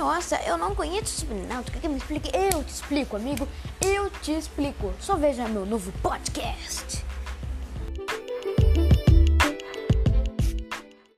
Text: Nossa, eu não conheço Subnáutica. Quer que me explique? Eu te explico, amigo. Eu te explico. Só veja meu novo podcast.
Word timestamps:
Nossa, 0.00 0.40
eu 0.46 0.56
não 0.56 0.74
conheço 0.74 1.20
Subnáutica. 1.20 1.78
Quer 1.78 1.80
que 1.82 1.88
me 1.88 1.98
explique? 1.98 2.30
Eu 2.34 2.64
te 2.64 2.72
explico, 2.72 3.16
amigo. 3.16 3.46
Eu 3.84 4.08
te 4.08 4.32
explico. 4.32 4.94
Só 4.98 5.14
veja 5.14 5.46
meu 5.46 5.66
novo 5.66 5.92
podcast. 6.00 6.79